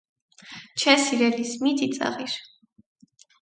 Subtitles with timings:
[0.83, 2.39] -Չէ, սիրելիս, մի ծիծաղիր.